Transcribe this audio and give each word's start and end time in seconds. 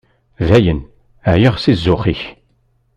Dayen, 0.47 0.79
εyiɣ 1.31 1.55
si 1.59 1.73
zzux-ik. 1.77 2.21